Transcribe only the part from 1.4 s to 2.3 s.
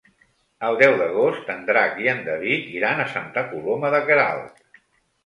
en Drac i en